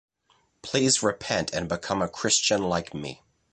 [0.63, 3.21] Please repent and become a Christian like me.